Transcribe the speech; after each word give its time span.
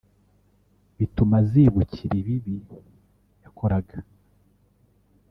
bituma 0.97 1.35
azibukira 1.41 2.13
ibibi 2.21 2.55
yakoraga 3.43 3.97